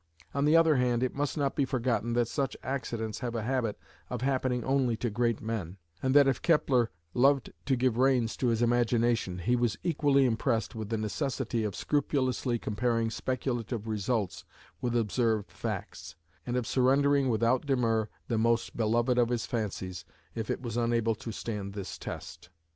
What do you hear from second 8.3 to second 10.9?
to his imagination he was equally impressed with